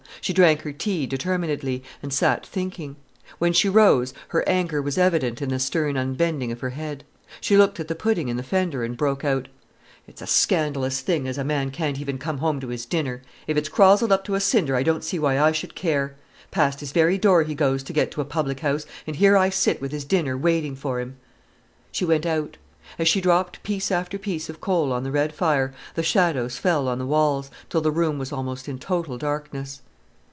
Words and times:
She 0.23 0.33
drank 0.33 0.61
her 0.61 0.71
tea 0.71 1.07
determinedly, 1.07 1.81
and 2.03 2.13
sat 2.13 2.45
thinking. 2.45 2.95
When 3.39 3.53
she 3.53 3.67
rose 3.67 4.13
her 4.27 4.47
anger 4.47 4.79
was 4.79 4.99
evident 4.99 5.41
in 5.41 5.49
the 5.49 5.57
stern 5.57 5.97
unbending 5.97 6.51
of 6.51 6.59
her 6.59 6.69
head. 6.71 7.03
She 7.41 7.57
looked 7.57 7.79
at 7.79 7.87
the 7.87 7.95
pudding 7.95 8.27
in 8.27 8.37
the 8.37 8.43
fender, 8.43 8.83
and 8.83 8.95
broke 8.95 9.25
out: 9.25 9.47
"It 10.05 10.15
is 10.15 10.21
a 10.21 10.27
scandalous 10.27 10.99
thing 11.01 11.27
as 11.27 11.39
a 11.39 11.43
man 11.43 11.71
can't 11.71 11.99
even 11.99 12.19
come 12.19 12.37
home 12.37 12.59
to 12.59 12.67
his 12.67 12.85
dinner! 12.85 13.23
If 13.47 13.57
it's 13.57 13.67
crozzled 13.69 14.11
up 14.11 14.23
to 14.25 14.35
a 14.35 14.39
cinder 14.39 14.75
I 14.75 14.83
don't 14.83 15.03
see 15.03 15.17
why 15.17 15.39
I 15.39 15.51
should 15.51 15.73
care. 15.73 16.15
Past 16.51 16.81
his 16.81 16.91
very 16.91 17.17
door 17.17 17.41
he 17.41 17.55
goes 17.55 17.81
to 17.81 17.93
get 17.93 18.11
to 18.11 18.21
a 18.21 18.25
public 18.25 18.59
house, 18.59 18.85
and 19.07 19.15
here 19.15 19.35
I 19.35 19.49
sit 19.49 19.81
with 19.81 19.91
his 19.91 20.05
dinner 20.05 20.37
waiting 20.37 20.75
for 20.75 20.99
him——" 21.01 21.15
She 21.91 22.05
went 22.05 22.27
out. 22.27 22.57
As 22.99 23.07
she 23.07 23.21
dropped 23.21 23.63
piece 23.63 23.89
after 23.91 24.19
piece 24.19 24.49
of 24.51 24.61
coal 24.61 24.91
on 24.93 25.03
the 25.03 25.11
red 25.11 25.33
fire, 25.33 25.73
the 25.95 26.03
shadows 26.03 26.59
fell 26.59 26.87
on 26.87 26.99
the 26.99 27.07
walls, 27.07 27.49
till 27.71 27.81
the 27.81 27.91
room 27.91 28.19
was 28.19 28.31
almost 28.31 28.69
in 28.69 28.77
total 28.77 29.17
darkness. 29.17 29.81